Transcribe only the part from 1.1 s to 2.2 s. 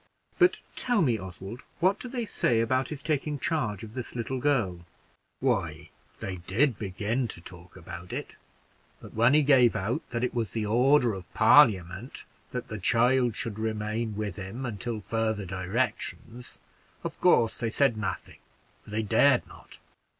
Oswald, what do